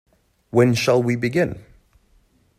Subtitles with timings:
[0.49, 1.63] When shall we begin?